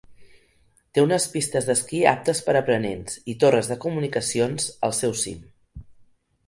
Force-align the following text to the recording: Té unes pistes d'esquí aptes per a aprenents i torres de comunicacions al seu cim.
Té 0.97 1.03
unes 1.07 1.27
pistes 1.33 1.67
d'esquí 1.67 2.01
aptes 2.13 2.41
per 2.47 2.57
a 2.57 2.63
aprenents 2.65 3.21
i 3.35 3.39
torres 3.45 3.73
de 3.75 3.81
comunicacions 3.87 4.69
al 4.89 4.99
seu 5.03 5.17
cim. 5.25 5.45